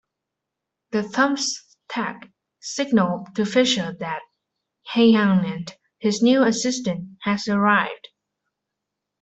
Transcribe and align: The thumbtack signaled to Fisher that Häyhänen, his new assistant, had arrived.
The 0.93 1.03
thumbtack 1.03 2.31
signaled 2.59 3.35
to 3.35 3.45
Fisher 3.45 3.95
that 3.99 4.21
Häyhänen, 4.95 5.71
his 5.99 6.23
new 6.23 6.41
assistant, 6.43 7.19
had 7.23 7.47
arrived. 7.47 8.07